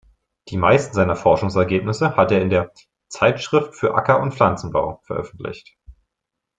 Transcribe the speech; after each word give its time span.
Die 0.49 0.57
meisten 0.57 0.95
seiner 0.95 1.15
Forschungsergebnisse 1.15 2.15
hat 2.17 2.31
er 2.31 2.41
in 2.41 2.49
der 2.49 2.71
„Zeitschrift 3.07 3.75
für 3.75 3.93
Acker- 3.93 4.19
und 4.19 4.33
Pflanzenbau“ 4.33 4.99
veröffentlicht. 5.03 5.75